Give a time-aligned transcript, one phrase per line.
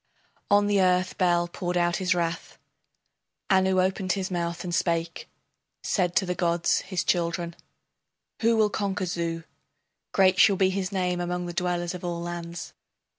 [0.49, 2.57] On the earth Bel poured out his wrath.
[3.51, 5.29] Anu opened his mouth and spake,
[5.83, 7.55] Said to the gods his children:
[8.41, 9.43] Who will conquer Zu?
[10.11, 12.73] Great shall be his name among the dwellers of all lands.